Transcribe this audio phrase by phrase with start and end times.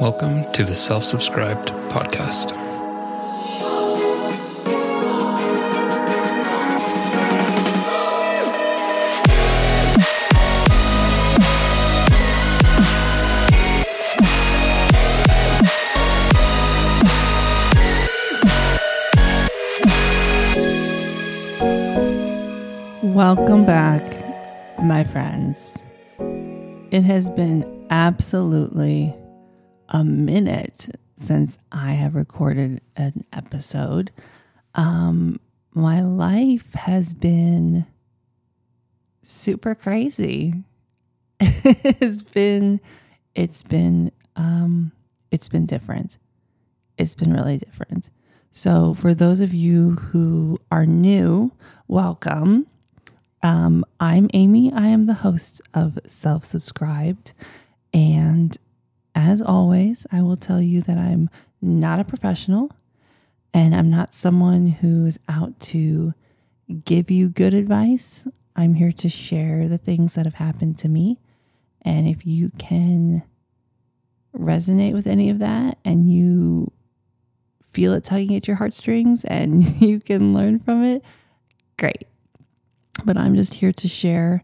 [0.00, 2.56] Welcome to the Self Subscribed Podcast.
[23.02, 24.02] Welcome back,
[24.82, 25.76] my friends.
[26.90, 29.14] It has been absolutely
[29.90, 34.10] a minute since I have recorded an episode.
[34.74, 35.40] Um,
[35.72, 37.86] my life has been
[39.22, 40.54] super crazy.
[41.40, 42.80] it's been,
[43.34, 44.92] it's been, um,
[45.30, 46.18] it's been different.
[46.96, 48.10] It's been really different.
[48.52, 51.52] So, for those of you who are new,
[51.86, 52.66] welcome.
[53.42, 54.72] Um, I'm Amy.
[54.72, 57.32] I am the host of Self Subscribed.
[57.94, 58.56] And
[59.30, 61.30] as always, I will tell you that I'm
[61.62, 62.72] not a professional
[63.54, 66.14] and I'm not someone who's out to
[66.84, 68.26] give you good advice.
[68.56, 71.20] I'm here to share the things that have happened to me.
[71.82, 73.22] And if you can
[74.36, 76.72] resonate with any of that and you
[77.72, 81.04] feel it tugging at your heartstrings and you can learn from it,
[81.78, 82.08] great.
[83.04, 84.42] But I'm just here to share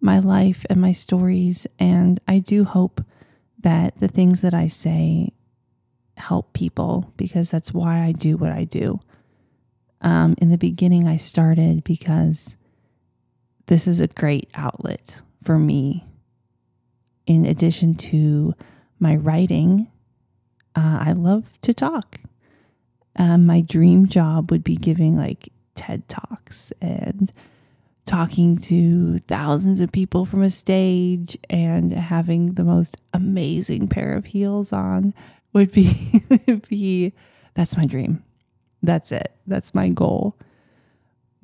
[0.00, 1.66] my life and my stories.
[1.78, 3.04] And I do hope
[3.62, 5.32] that the things that I say
[6.16, 9.00] help people because that's why I do what I do.
[10.00, 12.56] Um, in the beginning, I started because
[13.66, 16.04] this is a great outlet for me.
[17.26, 18.54] In addition to
[18.98, 19.88] my writing,
[20.74, 22.18] uh, I love to talk.
[23.16, 27.32] Um, my dream job would be giving like TED Talks and
[28.06, 34.26] talking to thousands of people from a stage and having the most amazing pair of
[34.26, 35.14] heels on
[35.52, 36.22] would be
[36.68, 37.12] be
[37.54, 38.22] that's my dream.
[38.82, 39.32] That's it.
[39.46, 40.36] That's my goal.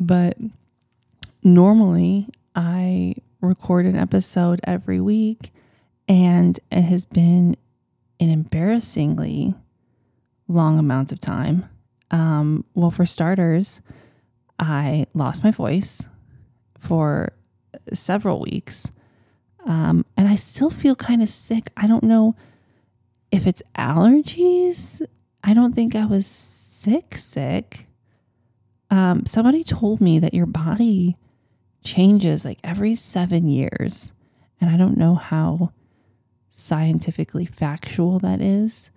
[0.01, 0.37] But
[1.43, 5.53] normally I record an episode every week
[6.09, 7.57] and it has been
[8.19, 9.55] an embarrassingly
[10.49, 11.69] long amount of time.
[12.11, 13.81] Um, well, for starters,
[14.59, 16.07] I lost my voice
[16.79, 17.33] for
[17.93, 18.93] several weeks.
[19.67, 21.71] Um, and I still feel kind of sick.
[21.77, 22.35] I don't know
[23.31, 25.03] if it's allergies.
[25.43, 27.87] I don't think I was sick, sick.
[28.91, 31.17] Um, somebody told me that your body
[31.85, 34.13] changes like every seven years.
[34.61, 35.73] And I don't know how
[36.49, 38.91] scientifically factual that is.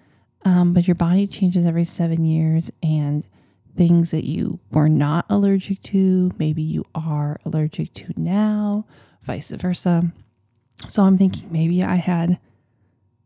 [0.44, 2.72] Um, but your body changes every seven years.
[2.82, 3.28] And
[3.76, 8.86] things that you were not allergic to, maybe you are allergic to now,
[9.22, 10.12] vice versa.
[10.88, 12.40] So I'm thinking maybe I had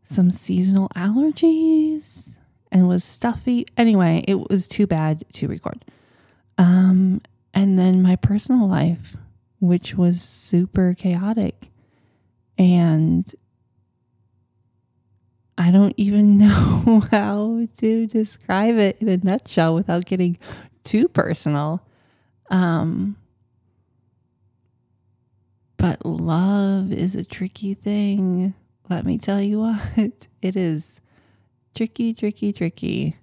[0.04, 2.36] some seasonal allergies
[2.70, 3.66] and was stuffy.
[3.76, 5.84] Anyway, it was too bad to record.
[6.58, 7.20] Um,
[7.54, 9.16] and then my personal life,
[9.60, 11.70] which was super chaotic.
[12.58, 13.30] And
[15.58, 20.38] I don't even know how to describe it in a nutshell without getting
[20.84, 21.82] too personal.
[22.50, 23.16] Um,
[25.76, 28.54] but love is a tricky thing.
[28.88, 29.60] Let me tell you
[29.96, 31.00] what, it is
[31.74, 33.16] tricky, tricky, tricky.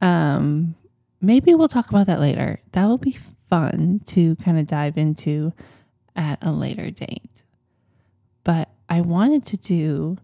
[0.00, 0.74] Um,
[1.20, 2.60] maybe we'll talk about that later.
[2.72, 3.18] That will be
[3.48, 5.52] fun to kind of dive into
[6.14, 7.42] at a later date.
[8.44, 10.18] But I wanted to do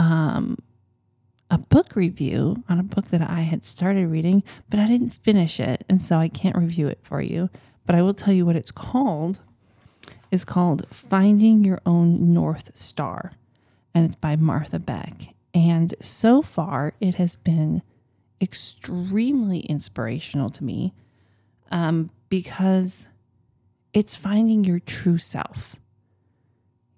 [0.00, 0.56] um,
[1.50, 5.60] a book review on a book that I had started reading, but I didn't finish
[5.60, 5.84] it.
[5.88, 7.50] And so I can't review it for you.
[7.86, 9.40] But I will tell you what it's called.
[10.30, 13.32] It's called Finding Your Own North Star.
[13.94, 15.34] And it's by Martha Beck.
[15.52, 17.82] And so far, it has been
[18.40, 20.94] extremely inspirational to me
[21.70, 23.06] um, because
[23.92, 25.76] it's finding your true self.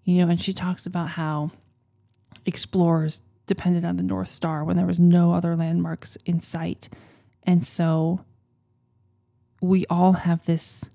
[0.04, 1.52] You know, and she talks about how
[2.46, 6.88] explorers depended on the North Star when there was no other landmarks in sight.
[7.42, 8.24] And so
[9.60, 10.88] we all have this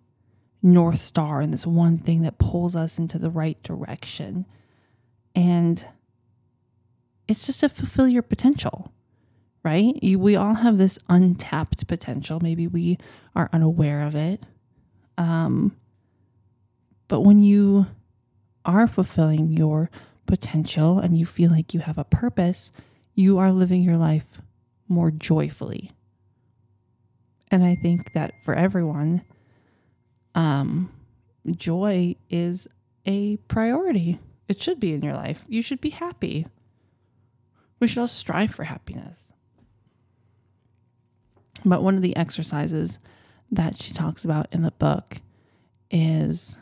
[0.64, 4.46] North Star and this one thing that pulls us into the right direction.
[5.36, 5.86] And
[7.28, 8.92] it's just to fulfill your potential,
[9.64, 10.02] right?
[10.02, 12.40] You, we all have this untapped potential.
[12.40, 12.98] Maybe we
[13.36, 14.44] are unaware of it.
[15.18, 15.76] Um,
[17.08, 17.86] but when you
[18.66, 19.90] are fulfilling your
[20.28, 22.72] potential and you feel like you have a purpose,
[23.16, 24.42] you are living your life
[24.88, 25.92] more joyfully.
[27.50, 29.24] And I think that for everyone,
[30.36, 30.92] um,
[31.50, 32.68] joy is
[33.06, 34.20] a priority.
[34.48, 35.44] It should be in your life.
[35.48, 36.46] You should be happy.
[37.80, 39.34] We should all strive for happiness.
[41.66, 43.00] But one of the exercises
[43.52, 45.18] that she talks about in the book
[45.90, 46.58] is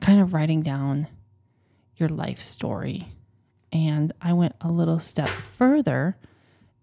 [0.00, 1.06] kind of writing down
[1.96, 3.08] your life story.
[3.72, 6.16] And I went a little step further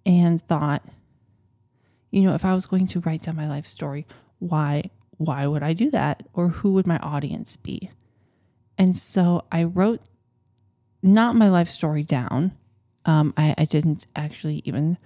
[0.06, 0.84] and thought,
[2.12, 4.06] you know, if I was going to write down my life story,
[4.40, 6.24] why why would I do that?
[6.34, 7.92] Or who would my audience be?
[8.78, 10.02] And so I wrote
[11.04, 12.58] not my life story down.
[13.06, 14.98] Um, I, I didn't actually even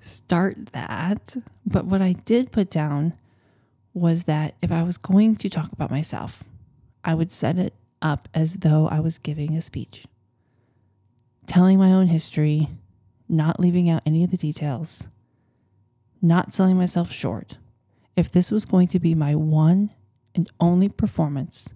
[0.00, 1.36] start that.
[1.66, 3.14] But what I did put down
[3.92, 6.44] was that if I was going to talk about myself,
[7.04, 10.06] I would set it up as though I was giving a speech,
[11.46, 12.68] telling my own history,
[13.28, 15.06] not leaving out any of the details,
[16.20, 17.58] not selling myself short.
[18.16, 19.90] If this was going to be my one
[20.34, 21.70] and only performance,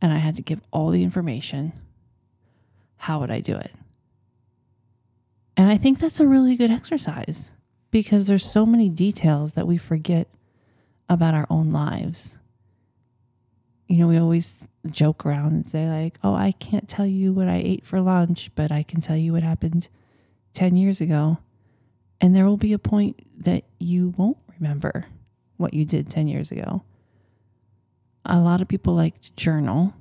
[0.00, 1.72] and I had to give all the information,
[2.96, 3.72] how would I do it?
[5.56, 7.50] And I think that's a really good exercise
[7.90, 10.28] because there's so many details that we forget
[11.08, 12.36] about our own lives.
[13.88, 17.48] You know, we always joke around and say, like, oh, I can't tell you what
[17.48, 19.88] I ate for lunch, but I can tell you what happened
[20.54, 21.38] 10 years ago.
[22.20, 25.06] And there will be a point that you won't remember
[25.56, 26.82] what you did 10 years ago.
[28.24, 29.94] A lot of people like to journal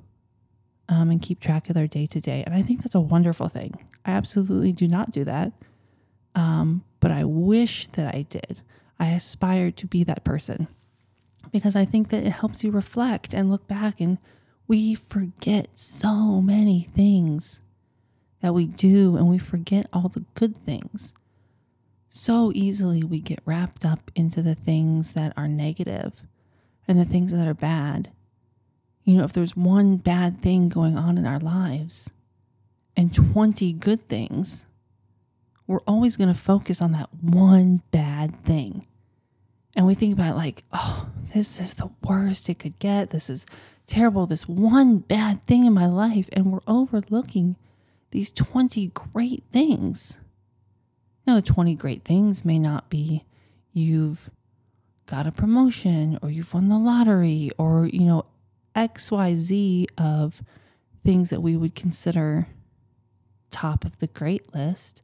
[0.89, 2.43] um, and keep track of their day to day.
[2.45, 3.75] And I think that's a wonderful thing.
[4.05, 5.51] I absolutely do not do that.
[6.33, 8.61] Um, but I wish that I did.
[8.99, 10.67] I aspire to be that person
[11.51, 13.99] because I think that it helps you reflect and look back.
[13.99, 14.17] And
[14.67, 17.61] we forget so many things
[18.41, 21.13] that we do, and we forget all the good things.
[22.09, 26.13] So easily we get wrapped up into the things that are negative
[26.87, 28.11] and the things that are bad
[29.05, 32.09] you know, if there's one bad thing going on in our lives
[32.97, 34.65] and 20 good things,
[35.67, 38.87] we're always going to focus on that one bad thing.
[39.75, 43.09] And we think about like, oh, this is the worst it could get.
[43.09, 43.45] This is
[43.87, 44.25] terrible.
[44.25, 46.29] This one bad thing in my life.
[46.31, 47.57] And we're overlooking
[48.11, 50.17] these 20 great things.
[51.27, 53.25] Now, the 20 great things may not be
[53.73, 54.29] you've
[55.07, 58.25] got a promotion or you've won the lottery or, you know,
[58.75, 60.41] XYZ of
[61.03, 62.47] things that we would consider
[63.51, 65.01] top of the great list.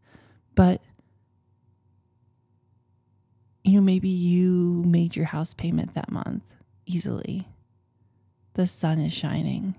[0.56, 0.82] But,
[3.64, 6.56] you know, maybe you made your house payment that month
[6.86, 7.48] easily.
[8.54, 9.76] The sun is shining.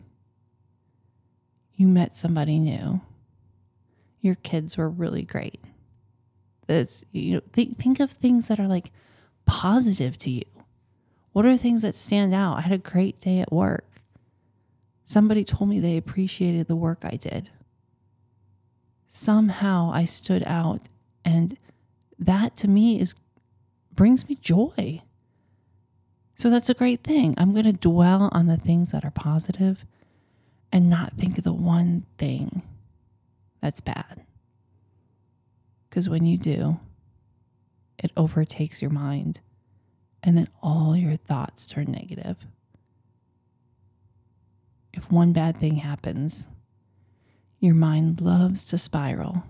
[1.75, 3.01] You met somebody new.
[4.21, 5.61] Your kids were really great.
[6.69, 8.93] That's, you know, think, think of things that are like
[9.47, 10.45] positive to you.
[11.33, 12.59] What are things that stand out?
[12.59, 14.03] I had a great day at work.
[15.05, 17.51] Somebody told me they appreciated the work I did.
[19.09, 20.89] Somehow I stood out
[21.25, 21.59] and
[22.19, 23.15] that to me is
[23.95, 25.03] brings me joy.
[26.35, 27.35] So that's a great thing.
[27.39, 29.85] I'm going to dwell on the things that are positive
[30.73, 32.63] and not think of the one thing
[33.61, 34.25] that's bad.
[35.89, 36.81] Because when you do,
[37.99, 39.41] it overtakes your mind
[40.23, 42.37] and then all your thoughts turn negative.
[44.93, 46.47] If one bad thing happens,
[47.61, 49.45] your mind loves to spiral.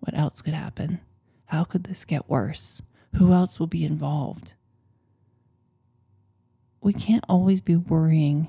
[0.00, 1.00] What else could happen?
[1.46, 2.82] How could this get worse?
[3.14, 4.54] Who else will be involved?
[6.80, 8.48] We can't always be worrying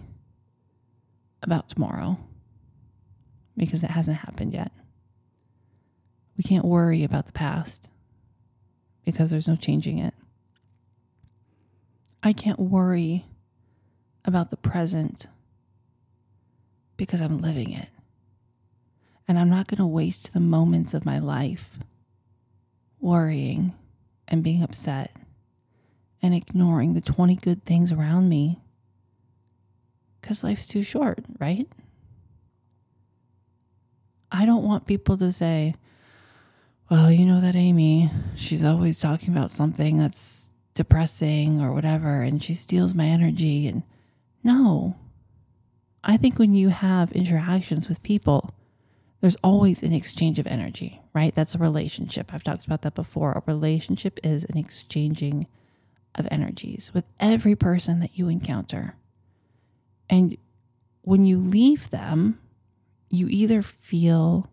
[1.42, 2.20] about tomorrow
[3.58, 4.72] because it hasn't happened yet.
[6.38, 7.90] We can't worry about the past
[9.04, 10.14] because there's no changing it.
[12.22, 13.26] I can't worry
[14.26, 15.28] about the present
[16.98, 17.90] because I'm living it.
[19.28, 21.80] And I'm not going to waste the moments of my life
[23.00, 23.74] worrying
[24.30, 25.12] and being upset
[26.22, 28.62] and ignoring the 20 good things around me
[30.22, 31.68] because life's too short, right?
[34.32, 35.76] I don't want people to say,
[36.90, 42.42] well, you know that Amy, she's always talking about something that's depressing or whatever and
[42.42, 43.84] she steals my energy and
[44.46, 44.96] no
[46.06, 48.54] i think when you have interactions with people
[49.22, 51.34] there's always an exchange of energy right?
[51.36, 52.34] That's a relationship.
[52.34, 53.34] I've talked about that before.
[53.34, 55.48] A relationship is an exchanging
[56.16, 58.96] of energies with every person that you encounter.
[60.10, 60.38] And
[61.02, 62.40] when you leave them
[63.10, 64.50] you either feel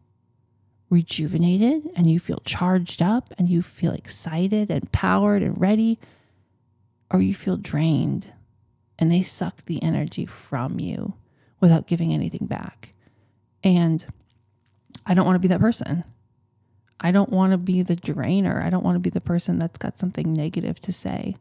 [0.88, 5.98] rejuvenated and you feel charged up and you feel excited and powered and ready
[7.10, 8.32] or you feel drained
[8.98, 11.14] and they suck the energy from you
[11.60, 12.94] without giving anything back.
[13.62, 14.06] And
[15.04, 16.04] I don't want to be that person.
[16.98, 18.62] I don't want to be the drainer.
[18.62, 21.36] I don't want to be the person that's got something negative to say.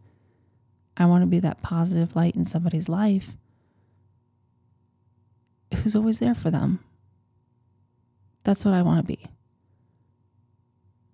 [0.98, 3.34] I want to be that positive light in somebody's life
[5.74, 6.80] who's always there for them.
[8.44, 9.26] That's what I want to be.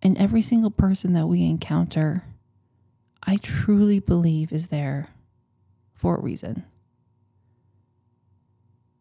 [0.01, 2.25] And every single person that we encounter,
[3.23, 5.09] I truly believe is there
[5.93, 6.65] for a reason.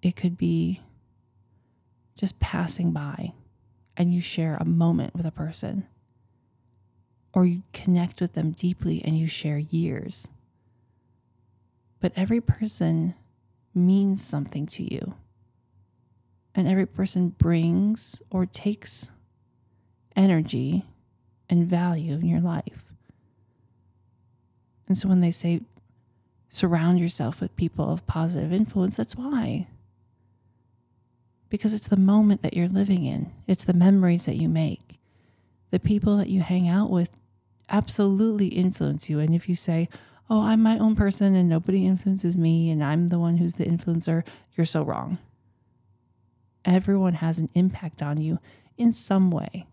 [0.03, 0.81] It could be
[2.17, 3.33] just passing by
[3.97, 5.87] and you share a moment with a person,
[7.33, 10.29] or you connect with them deeply and you share years.
[12.01, 13.15] But every person
[13.75, 15.15] means something to you,
[16.55, 19.11] and every person brings or takes
[20.17, 20.87] energy
[21.49, 22.93] and value in your life.
[24.89, 25.61] And so when they say
[26.49, 29.69] surround yourself with people of positive influence, that's why
[31.51, 34.99] because it's the moment that you're living in, it's the memories that you make.
[35.71, 37.11] The people that you hang out with
[37.69, 39.19] absolutely influence you.
[39.19, 39.89] And if you say,
[40.33, 43.65] Oh, I'm my own person and nobody influences me and I'm the one who's the
[43.65, 44.23] influencer,
[44.57, 45.19] you're so wrong.
[46.65, 48.39] Everyone has an impact on you
[48.79, 49.67] in some way.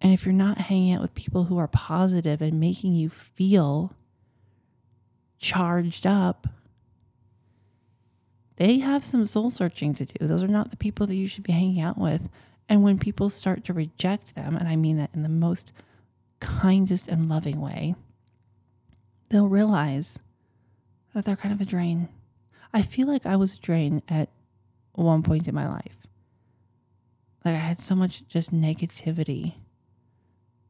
[0.00, 3.92] And if you're not hanging out with people who are positive and making you feel
[5.38, 6.46] charged up,
[8.56, 10.26] they have some soul searching to do.
[10.26, 12.28] Those are not the people that you should be hanging out with.
[12.68, 15.72] And when people start to reject them, and I mean that in the most
[16.40, 17.94] kindest and loving way,
[19.28, 20.18] they'll realize
[21.14, 22.08] that they're kind of a drain.
[22.72, 24.28] I feel like I was a drain at
[24.92, 25.96] one point in my life.
[27.44, 29.54] Like I had so much just negativity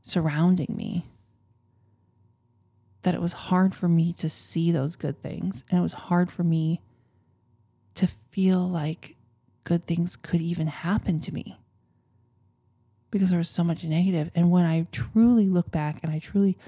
[0.03, 1.07] surrounding me
[3.03, 5.65] that it was hard for me to see those good things.
[5.71, 6.81] And it was hard for me
[7.95, 9.17] to feel like
[9.65, 11.59] good things could even happen to me
[13.11, 14.31] because there was so much negative.
[14.35, 16.59] And when I truly look back and I truly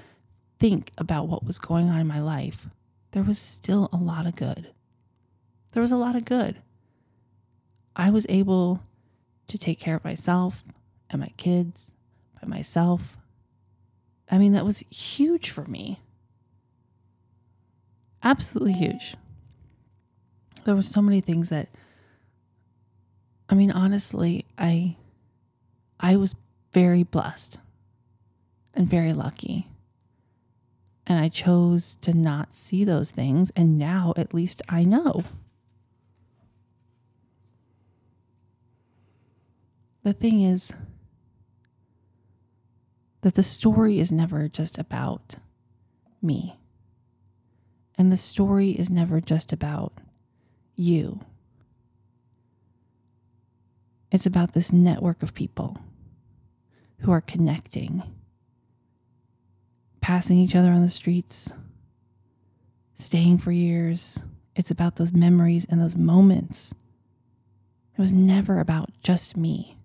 [0.59, 2.67] think about what was going on in my life,
[3.11, 4.71] there was still a lot of good.
[5.71, 6.55] There was a lot of good.
[7.95, 8.81] I was able
[9.47, 10.63] to take care of myself
[11.09, 11.91] and my kids
[12.41, 13.17] by myself.
[14.29, 15.99] I mean, that was huge for me.
[18.23, 19.15] Absolutely huge
[20.67, 21.69] there were so many things that
[23.49, 24.97] I mean honestly, I
[25.97, 26.35] I was
[26.73, 27.57] very blessed
[28.73, 29.67] and very lucky.
[31.07, 35.23] And I chose to not see those things and now at least I know.
[40.03, 40.73] The thing is
[43.21, 45.35] that the story is never just about
[46.21, 46.57] me.
[47.97, 49.93] And the story is never just about
[50.77, 51.19] you.
[54.11, 55.77] It's about this network of people
[56.99, 58.03] who are connecting,
[59.99, 61.51] passing each other on the streets,
[62.95, 64.19] staying for years.
[64.55, 66.73] It's about those memories and those moments.
[67.97, 69.77] It was never about just me,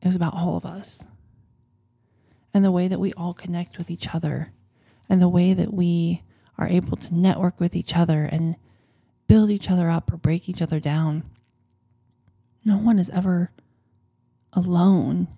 [0.00, 1.06] it was about all of us.
[2.52, 4.52] And the way that we all connect with each other,
[5.08, 6.22] and the way that we
[6.56, 8.54] are able to network with each other and
[9.26, 11.22] build each other up or break each other down.
[12.64, 13.50] No one is ever
[14.52, 15.28] alone.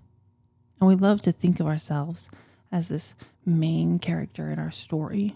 [0.79, 2.29] And we love to think of ourselves
[2.71, 3.15] as this
[3.45, 5.35] main character in our story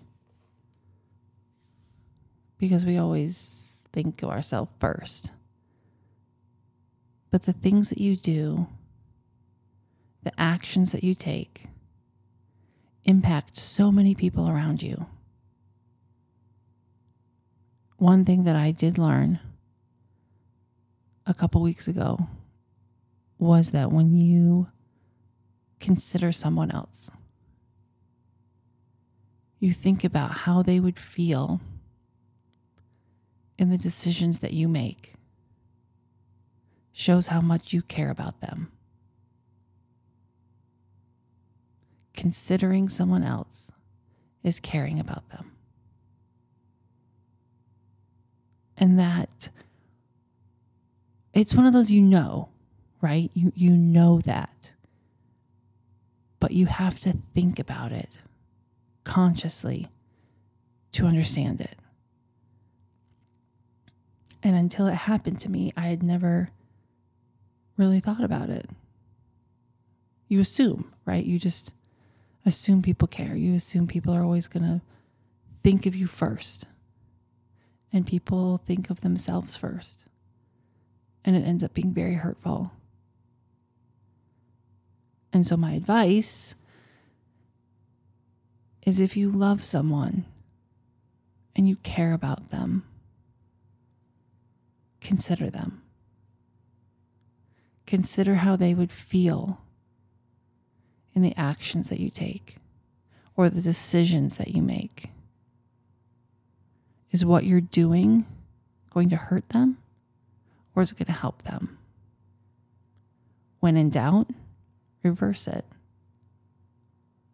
[2.57, 5.31] because we always think of ourselves first.
[7.31, 8.67] But the things that you do,
[10.23, 11.63] the actions that you take,
[13.03, 15.07] impact so many people around you
[18.01, 19.39] one thing that I did learn
[21.27, 22.27] a couple weeks ago
[23.37, 24.69] was that when you
[25.79, 27.11] consider someone else,
[29.59, 31.61] you think about how they would feel
[33.59, 35.13] in the decisions that you make,
[36.91, 38.71] shows how much you care about them.
[42.15, 43.71] Considering someone else
[44.41, 45.50] is caring about them.
[48.81, 49.49] And that
[51.33, 52.49] it's one of those you know,
[52.99, 53.31] right?
[53.33, 54.73] You you know that.
[56.39, 58.19] But you have to think about it
[59.03, 59.87] consciously
[60.93, 61.75] to understand it.
[64.43, 66.49] And until it happened to me, I had never
[67.77, 68.67] really thought about it.
[70.27, 71.23] You assume, right?
[71.23, 71.73] You just
[72.43, 73.35] assume people care.
[73.35, 74.81] You assume people are always going to
[75.61, 76.65] think of you first
[77.93, 80.05] and people think of themselves first.
[81.23, 82.71] And it ends up being very hurtful.
[85.33, 86.55] And so, my advice
[88.85, 90.25] is if you love someone
[91.55, 92.83] and you care about them,
[94.99, 95.81] consider them.
[97.85, 99.59] Consider how they would feel
[101.13, 102.55] in the actions that you take
[103.35, 105.10] or the decisions that you make.
[107.11, 108.25] Is what you're doing
[108.89, 109.77] going to hurt them
[110.75, 111.77] or is it going to help them?
[113.59, 114.29] When in doubt,
[115.03, 115.65] reverse it.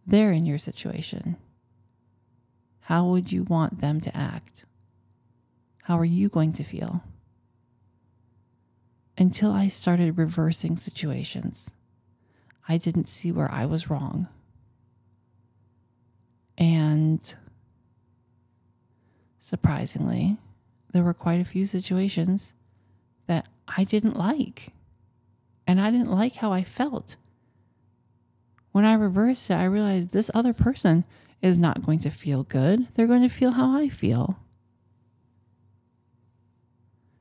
[0.06, 1.38] They're in your situation.
[2.82, 4.66] How would you want them to act?
[5.84, 7.04] How are you going to feel?
[9.18, 11.72] Until I started reversing situations,
[12.70, 14.28] I didn't see where I was wrong.
[16.58, 17.36] And
[19.48, 20.36] surprisingly,
[20.92, 22.54] there were quite a few situations
[23.28, 24.74] that I didn't like.
[25.66, 27.16] And I didn't like how I felt.
[28.74, 31.06] When I reversed it, I realized this other person
[31.42, 32.88] is not going to feel good.
[32.94, 34.38] They're going to feel how I feel.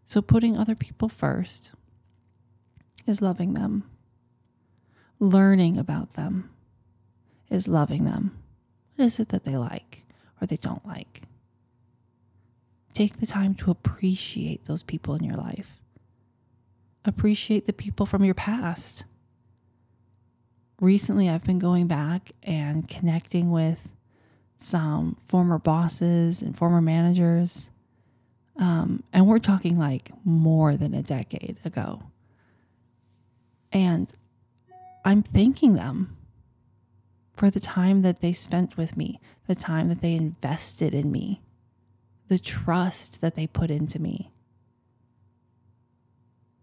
[0.05, 1.73] So, putting other people first
[3.07, 3.85] is loving them.
[5.21, 6.51] Learning about them
[7.51, 8.37] is loving them.
[8.97, 10.05] What is it that they like
[10.41, 11.23] or they don't like?
[12.97, 15.83] Take the time to appreciate those people in your life.
[17.05, 19.05] Appreciate the people from your past.
[20.81, 23.91] Recently, I've been going back and connecting with
[24.57, 27.69] some former bosses and former managers.
[28.57, 32.03] Um, and we're talking like more than a decade ago.
[33.73, 34.11] And
[35.05, 36.17] I'm thanking them
[37.35, 41.43] for the time that they spent with me, the time that they invested in me,
[42.29, 44.31] the trust that they put into me.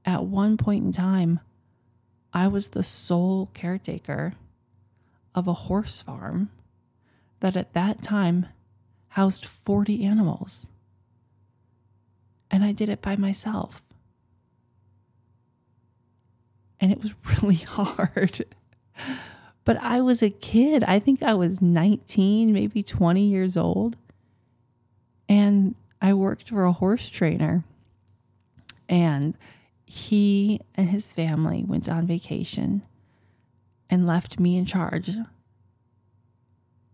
[0.05, 1.39] At one point in time,
[2.33, 4.33] I was the sole caretaker
[5.35, 6.49] of a horse farm
[7.39, 8.47] that at that time
[9.09, 10.67] housed 40 animals.
[12.49, 13.83] And I did it by myself.
[16.79, 18.45] And it was really hard.
[19.63, 20.83] but I was a kid.
[20.83, 23.97] I think I was 19, maybe 20 years old.
[25.27, 27.63] And I worked for a horse trainer.
[28.89, 29.37] And
[29.85, 32.85] he and his family went on vacation
[33.89, 35.15] and left me in charge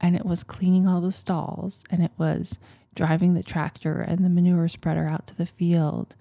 [0.02, 2.60] and it was cleaning all the stalls and it was
[2.96, 6.15] driving the tractor and the manure spreader out to the field.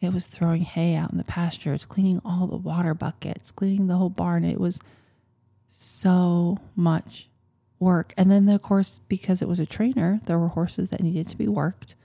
[0.00, 3.96] It was throwing hay out in the pastures, cleaning all the water buckets, cleaning the
[3.96, 4.44] whole barn.
[4.44, 4.80] It was
[5.68, 7.28] so much
[7.82, 8.14] work.
[8.16, 11.36] And then, of course, because it was a trainer, there were horses that needed to
[11.36, 11.96] be worked.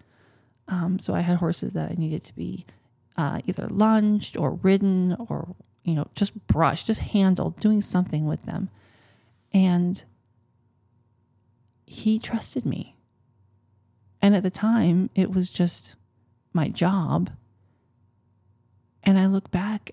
[0.68, 2.66] Um, so I had horses that I needed to be
[3.16, 8.44] uh, either lunged or ridden or, you know, just brushed, just handled, doing something with
[8.44, 8.70] them.
[9.54, 10.04] And
[11.86, 12.96] he trusted me.
[14.22, 15.96] And at the time, it was just
[16.54, 17.30] my job.
[19.04, 19.92] And I look back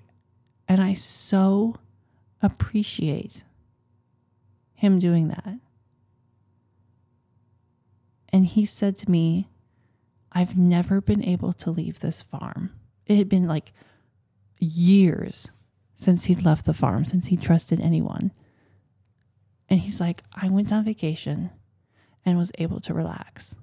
[0.67, 1.77] and I so
[2.43, 3.45] appreciate
[4.75, 5.59] him doing that.
[8.35, 9.47] And he said to me,
[10.33, 12.73] I've never been able to leave this farm.
[13.07, 13.73] It had been like
[14.59, 15.51] years
[15.95, 18.33] since he'd left the farm, since he trusted anyone.
[19.69, 21.51] And he's like, I went on vacation
[22.27, 23.55] and was able to relax.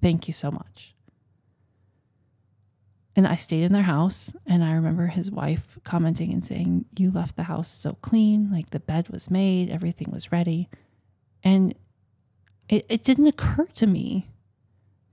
[0.00, 0.94] Thank you so much.
[3.16, 7.10] And I stayed in their house, and I remember his wife commenting and saying, You
[7.10, 10.68] left the house so clean, like the bed was made, everything was ready.
[11.42, 11.74] And
[12.68, 14.26] it, it didn't occur to me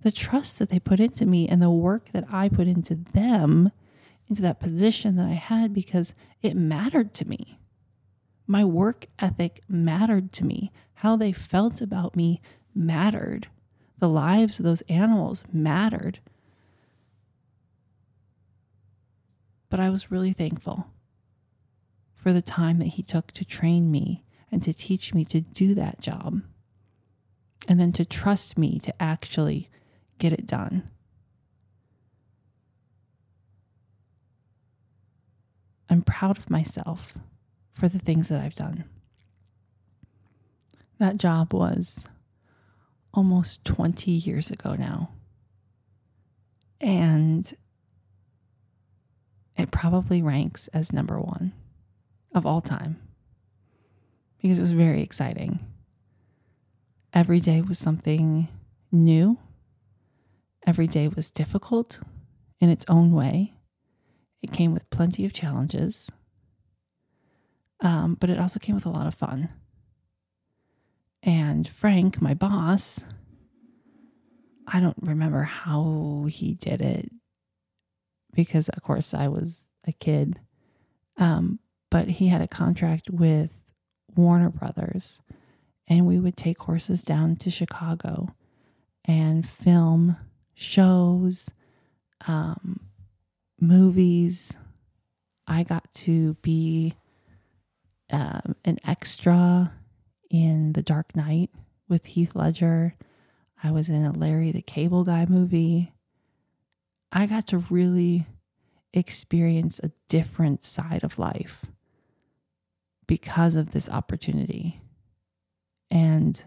[0.01, 3.71] the trust that they put into me and the work that I put into them,
[4.27, 6.13] into that position that I had, because
[6.43, 7.57] it mattered to me.
[8.45, 10.71] My work ethic mattered to me.
[10.99, 12.39] How they felt about me
[12.75, 13.47] mattered.
[13.97, 16.19] The lives of those animals mattered.
[19.69, 20.87] But I was really thankful
[22.13, 25.73] for the time that he took to train me and to teach me to do
[25.73, 26.41] that job.
[27.67, 29.69] And then to trust me to actually
[30.19, 30.84] get it done.
[35.89, 37.13] I'm proud of myself
[37.73, 38.86] for the things that I've done.
[40.99, 42.06] That job was
[43.13, 45.10] almost 20 years ago now.
[46.82, 47.51] And
[49.58, 51.54] it probably ranks as number one
[52.34, 52.97] of all time
[54.41, 55.60] because it was very exciting.
[57.15, 58.49] Every day was something
[58.91, 59.38] new,
[60.67, 62.01] every day was difficult
[62.60, 63.54] in its own way.
[64.43, 66.12] It came with plenty of challenges.
[67.80, 69.47] Um, but it also came with a lot of fun.
[71.23, 73.06] And Frank, my boss,
[74.67, 77.10] I don't remember how he did it
[78.34, 80.38] because, of course, I was a kid.
[81.15, 83.51] Um, but he had a contract with
[84.17, 85.21] Warner Brothers,
[85.88, 88.34] and we would take horses down to Chicago
[89.04, 90.17] and film
[90.54, 91.50] shows,
[92.28, 92.80] um,
[93.60, 94.56] movies.
[95.48, 96.95] I got to be
[98.12, 99.71] um, an extra
[100.30, 101.52] in The Dark Knight
[101.88, 102.95] with Heath Ledger.
[103.62, 105.93] I was in a Larry the Cable Guy movie.
[107.12, 108.26] I got to really
[108.93, 111.65] experience a different side of life
[113.08, 114.82] because of this opportunity.
[115.91, 116.43] And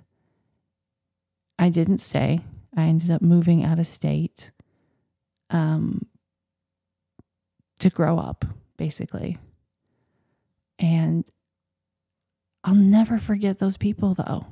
[1.59, 2.41] I didn't stay.
[2.77, 4.51] I ended up moving out of state
[5.51, 6.07] um,
[7.81, 8.45] to grow up,
[8.77, 9.39] basically.
[10.79, 11.25] And
[12.63, 14.47] I'll never forget those people, though.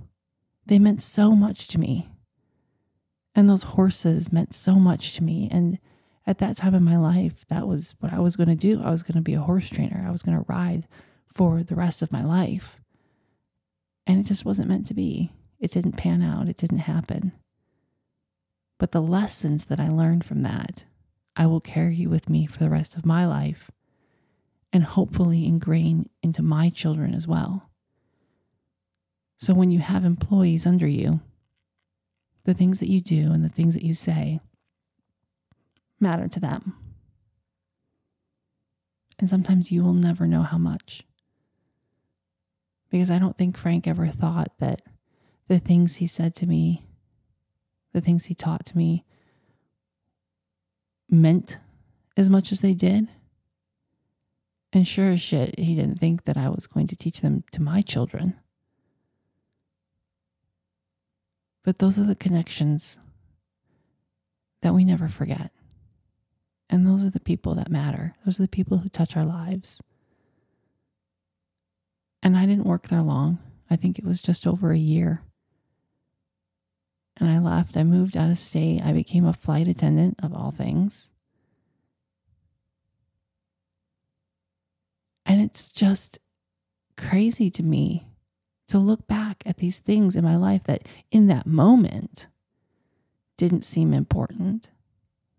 [0.67, 2.09] They meant so much to me.
[3.35, 5.49] And those horses meant so much to me.
[5.53, 5.79] And
[6.27, 8.83] at that time in my life, that was what I was going to do.
[8.83, 10.05] I was going to be a horse trainer.
[10.07, 10.89] I was going to ride
[11.33, 12.81] for the rest of my life.
[14.07, 15.33] And it just wasn't meant to be.
[15.59, 17.33] It didn't pan out, it didn't happen.
[18.79, 20.85] But the lessons that I learned from that,
[21.35, 23.71] I will carry with me for the rest of my life
[24.73, 27.71] and hopefully ingrain into my children as well.
[29.39, 31.21] So when you have employees under you,
[32.45, 34.41] the things that you do and the things that you say
[36.01, 36.75] matter to them.
[39.19, 41.03] And sometimes you will never know how much.
[42.97, 44.81] Because I don't think Frank ever thought that
[45.49, 46.87] the things he said to me,
[47.93, 49.05] the things he taught to me,
[51.11, 51.59] meant
[52.17, 53.07] as much as they did.
[54.73, 57.61] And sure as shit, he didn't think that I was going to teach them to
[57.61, 58.35] my children.
[61.65, 62.99] But those are the connections
[64.63, 65.53] that we never forget.
[66.71, 68.15] And those are the people that matter.
[68.25, 69.83] Those are the people who touch our lives.
[72.27, 73.39] And I didn't work there long.
[73.71, 75.23] I think it was just over a year.
[77.19, 77.77] And I left.
[77.77, 78.83] I moved out of state.
[78.85, 81.13] I became a flight attendant, of all things.
[85.25, 86.19] And it's just
[86.97, 88.09] crazy to me
[88.67, 92.27] to look back at these things in my life that in that moment
[93.37, 94.73] didn't seem important.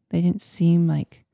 [0.07, 1.25] They didn't seem like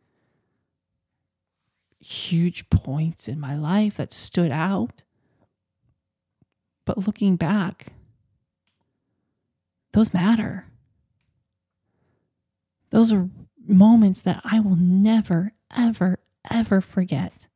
[2.00, 5.04] huge points in my life that stood out.
[6.86, 7.94] But looking back,
[9.94, 10.66] those matter.
[12.90, 13.30] Those are
[13.66, 16.20] moments that I will never, ever,
[16.52, 17.48] ever forget.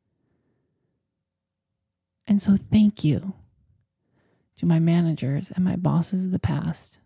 [2.26, 3.34] And so, thank you
[4.56, 6.98] to my managers and my bosses of the past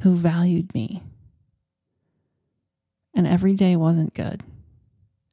[0.00, 1.02] who valued me.
[3.14, 4.42] And every day wasn't good,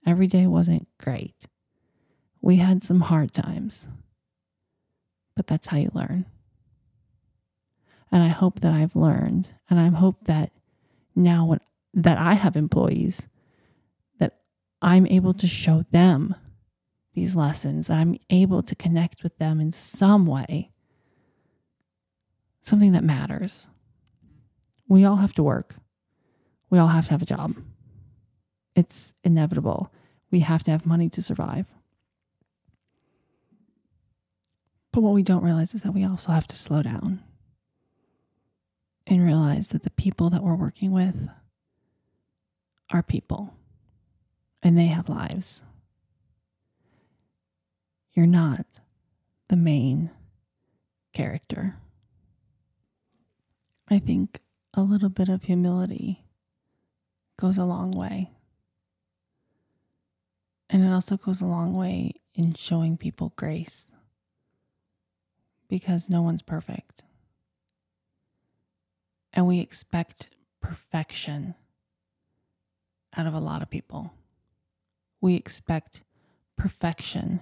[0.06, 1.45] every day wasn't great.
[2.41, 3.88] We had some hard times,
[5.36, 6.26] but that's how you learn.
[8.12, 10.52] And I hope that I've learned, and I hope that
[11.15, 11.60] now when,
[11.93, 13.28] that I have employees,
[14.19, 14.39] that
[14.82, 16.36] I'm able to show them
[17.13, 17.89] these lessons.
[17.89, 20.71] I'm able to connect with them in some way
[22.65, 23.69] something that matters.
[24.88, 25.76] We all have to work.
[26.69, 27.56] We all have to have a job.
[28.76, 29.93] It's inevitable.
[30.32, 31.67] We have to have money to survive.
[34.96, 37.22] But what we don't realize is that we also have to slow down
[39.06, 41.28] and realize that the people that we're working with
[42.94, 43.54] are people
[44.64, 45.66] and they have lives.
[48.14, 48.66] You're not
[49.50, 50.12] the main
[51.12, 51.76] character.
[53.90, 54.40] I think
[54.74, 56.24] a little bit of humility
[57.38, 58.32] goes a long way.
[60.70, 63.92] And it also goes a long way in showing people grace
[65.67, 67.04] because no one's perfect.
[69.34, 70.30] And we expect
[70.62, 71.56] perfection
[73.15, 74.13] out of a lot of people.
[75.21, 76.04] We expect
[76.58, 77.39] perfection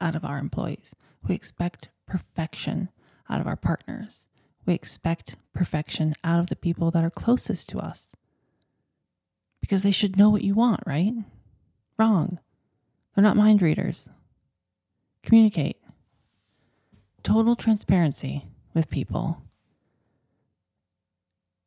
[0.00, 0.94] out of our employees.
[1.26, 2.90] We expect perfection
[3.28, 4.28] out of our partners.
[4.64, 8.14] We expect perfection out of the people that are closest to us
[9.60, 11.12] because they should know what you want, right?
[11.98, 12.38] Wrong.
[13.14, 14.10] They're not mind readers.
[15.22, 15.78] Communicate.
[17.26, 19.42] Total transparency with people.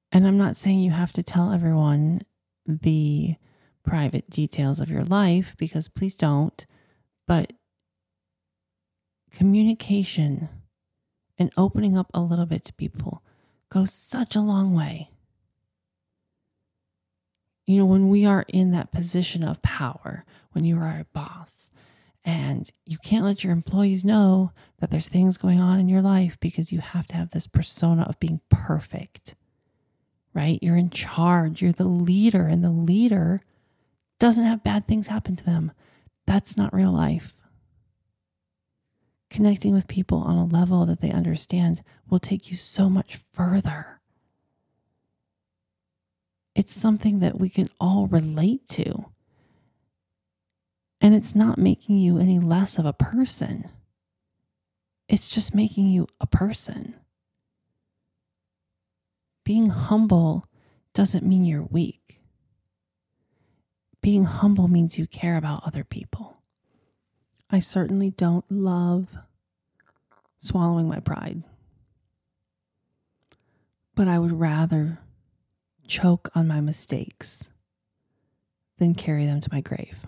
[0.10, 2.22] And I'm not saying you have to tell everyone
[2.66, 3.36] the
[3.84, 6.66] private details of your life because please don't.
[7.28, 7.52] But
[9.32, 10.48] communication
[11.38, 13.22] and opening up a little bit to people
[13.70, 15.10] goes such a long way.
[17.66, 21.70] You know, when we are in that position of power, when you are a boss,
[22.30, 26.40] and you can't let your employees know that there's things going on in your life
[26.40, 29.34] because you have to have this persona of being perfect,
[30.36, 30.60] right?
[30.62, 33.42] You're in charge, you're the leader, and the leader
[34.20, 35.72] doesn't have bad things happen to them.
[36.28, 37.34] That's not real life.
[39.32, 44.02] Connecting with people on a level that they understand will take you so much further.
[46.54, 49.06] It's something that we can all relate to.
[51.02, 53.70] And it's not making you any less of a person.
[55.08, 56.96] It's just making you a person.
[59.44, 60.46] Being humble
[60.94, 62.20] doesn't mean you're weak.
[64.02, 66.38] Being humble means you care about other people.
[67.50, 69.08] I certainly don't love
[70.38, 71.44] swallowing my pride,
[73.96, 75.00] but I would rather
[75.88, 77.50] choke on my mistakes
[78.78, 80.06] than carry them to my grave.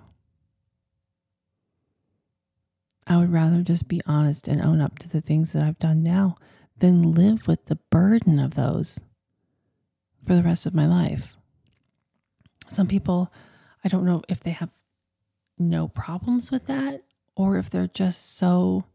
[3.12, 6.02] I would rather just be honest and own up to the things that I've done
[6.02, 6.36] now
[6.78, 9.02] than live with the burden of those
[10.26, 11.36] for the rest of my life.
[12.70, 13.28] Some people,
[13.84, 14.70] I don't know if they have
[15.60, 17.04] no problems with that
[17.36, 18.86] or if they're just so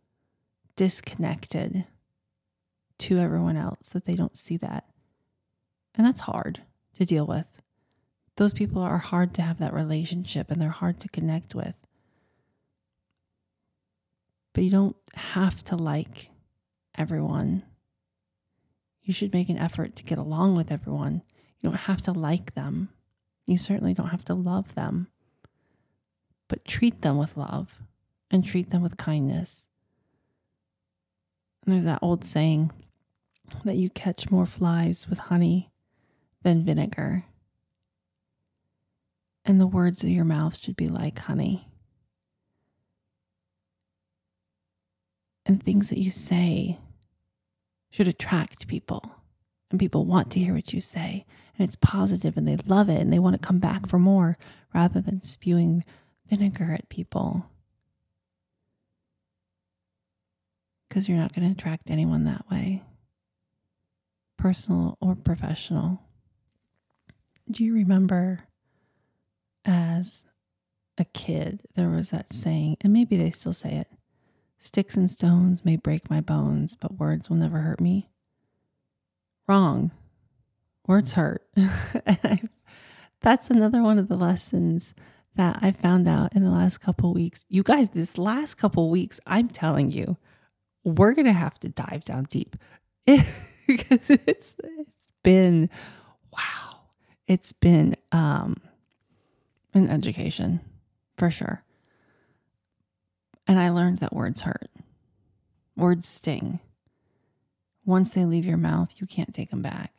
[0.76, 1.84] disconnected
[3.00, 4.86] to everyone else that they don't see that.
[5.94, 6.62] And that's hard
[6.94, 7.60] to deal with.
[8.36, 11.85] Those people are hard to have that relationship and they're hard to connect with.
[14.56, 16.30] But you don't have to like
[16.96, 17.62] everyone.
[19.02, 21.20] You should make an effort to get along with everyone.
[21.60, 22.88] You don't have to like them.
[23.46, 25.08] You certainly don't have to love them.
[26.48, 27.82] But treat them with love
[28.30, 29.66] and treat them with kindness.
[31.62, 32.72] And there's that old saying
[33.66, 35.70] that you catch more flies with honey
[36.44, 37.26] than vinegar.
[39.44, 41.65] And the words of your mouth should be like honey.
[45.46, 46.78] And things that you say
[47.90, 49.10] should attract people.
[49.70, 51.24] And people want to hear what you say.
[51.56, 54.36] And it's positive and they love it and they want to come back for more
[54.74, 55.84] rather than spewing
[56.28, 57.46] vinegar at people.
[60.96, 62.82] because you're not going to attract anyone that way,
[64.38, 66.00] personal or professional.
[67.50, 68.46] Do you remember
[69.66, 70.24] as
[70.96, 73.88] a kid, there was that saying, and maybe they still say it
[74.58, 78.08] sticks and stones may break my bones, but words will never hurt me?
[79.48, 79.90] Wrong.
[80.86, 81.46] Words hurt.
[83.20, 84.94] that's another one of the lessons
[85.36, 87.44] that I found out in the last couple weeks.
[87.48, 90.16] You guys, this last couple weeks, I'm telling you,
[90.84, 92.56] we're going to have to dive down deep
[93.06, 95.68] because it's it's been
[96.32, 96.80] wow.
[97.26, 98.56] It's been um
[99.74, 100.60] an education
[101.18, 101.62] for sure.
[103.46, 104.70] And I learned that words hurt.
[105.76, 106.60] Words sting.
[107.84, 109.92] Once they leave your mouth, you can't take them back.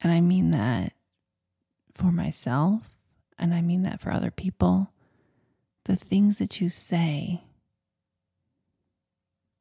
[0.00, 0.92] And I mean that
[1.94, 2.82] for myself,
[3.38, 4.90] and I mean that for other people
[5.86, 7.42] the things that you say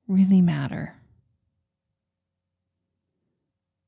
[0.07, 0.95] really matter.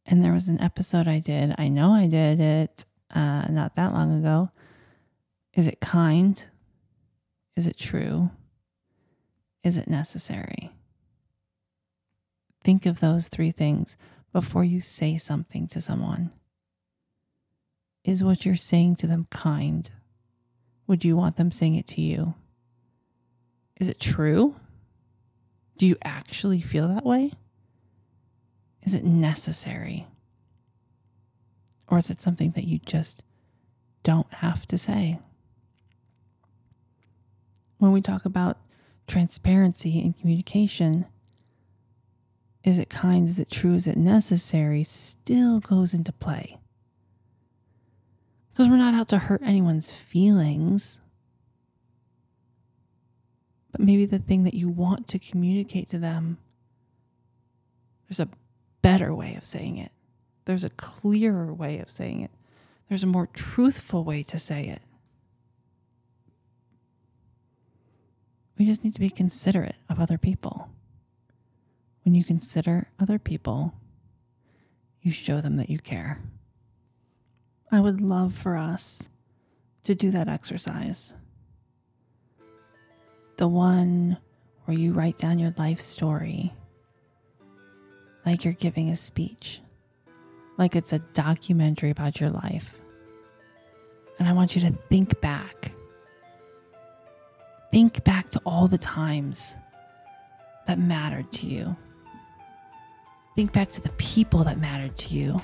[0.05, 3.93] And there was an episode I did, I know I did it uh, not that
[3.93, 4.51] long ago.
[5.57, 6.45] Is it kind?
[7.55, 8.29] Is it true?
[9.63, 10.71] Is it necessary?
[12.63, 13.97] Think of those three things
[14.31, 16.31] before you say something to someone.
[18.03, 19.89] Is what you're saying to them kind?
[20.85, 22.35] Would you want them saying it to you?
[23.77, 24.55] Is it true?
[25.79, 27.31] Do you actually feel that way?
[28.83, 30.05] Is it necessary?
[31.87, 33.23] Or is it something that you just
[34.03, 35.17] don't have to say?
[37.77, 38.57] When we talk about
[39.07, 41.05] transparency and communication,
[42.63, 43.29] is it kind?
[43.29, 43.75] Is it true?
[43.75, 44.83] Is it necessary?
[44.83, 46.57] Still goes into play
[48.57, 50.99] because we're not out to hurt anyone's feelings.
[53.71, 56.39] But maybe the thing that you want to communicate to them,
[58.09, 58.29] there's a
[58.81, 59.91] better way of saying it.
[60.45, 62.31] There's a clearer way of saying it.
[62.89, 64.81] There's a more truthful way to say it.
[68.57, 70.69] We just need to be considerate of other people.
[72.03, 73.73] When you consider other people,
[75.01, 76.21] you show them that you care.
[77.71, 79.09] I would love for us
[79.83, 81.13] to do that exercise.
[83.37, 84.17] the one
[84.65, 86.53] where you write down your life story
[88.25, 89.61] like you're giving a speech,
[90.57, 92.73] like it's a documentary about your life.
[94.19, 95.71] And I want you to think back.
[97.71, 99.57] Think back to all the times
[100.67, 101.75] that mattered to you.
[103.35, 105.41] Think back to the people that mattered to you.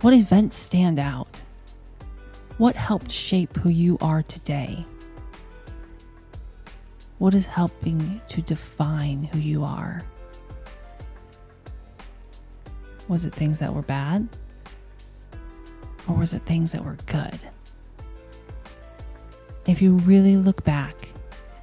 [0.00, 1.28] What events stand out?
[2.58, 4.84] What helped shape who you are today?
[7.18, 10.02] What is helping to define who you are?
[13.08, 14.28] Was it things that were bad?
[16.08, 17.38] Or was it things that were good?
[19.66, 21.08] If you really look back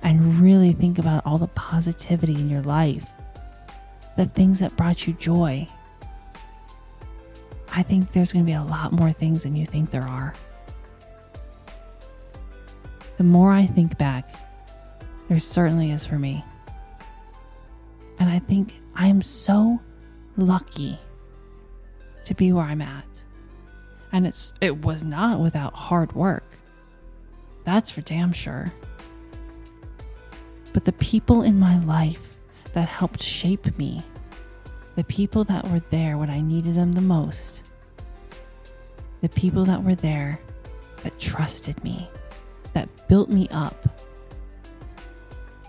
[0.01, 3.05] and really think about all the positivity in your life,
[4.17, 5.67] the things that brought you joy,
[7.75, 10.33] I think there's going to be a lot more things than you think there are.
[13.17, 14.35] The more I think back,
[15.29, 16.43] there certainly is for me.
[18.19, 19.79] And I think I am so
[20.37, 20.99] lucky
[22.25, 23.05] to be where I'm at.
[24.11, 26.59] And it's it was not without hard work.
[27.63, 28.73] That's for damn sure.
[30.73, 32.38] But the people in my life
[32.73, 34.04] that helped shape me,
[34.95, 37.69] the people that were there when I needed them the most,
[39.21, 40.39] the people that were there
[41.04, 42.10] that trusted me,
[42.73, 43.88] that built me up.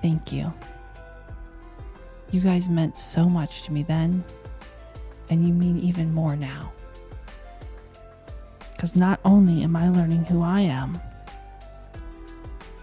[0.02, 0.52] Thank you.
[2.30, 4.24] You guys meant so much to me then,
[5.30, 6.72] and you mean even more now.
[8.72, 11.00] Because not only am I learning who I am,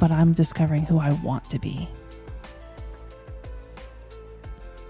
[0.01, 1.87] but I'm discovering who I want to be.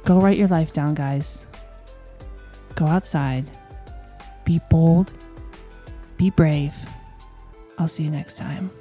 [0.06, 1.48] Go write your life down, guys.
[2.76, 3.44] Go outside.
[4.46, 5.12] Be bold.
[6.16, 6.74] Be brave.
[7.78, 8.72] I'll see you next time.